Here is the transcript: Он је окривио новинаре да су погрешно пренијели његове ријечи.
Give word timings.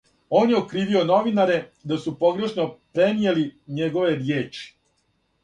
Он 0.37 0.47
је 0.51 0.55
окривио 0.59 1.03
новинаре 1.09 1.57
да 1.91 1.99
су 2.05 2.13
погрешно 2.23 2.67
пренијели 2.99 3.45
његове 3.83 4.19
ријечи. 4.25 4.67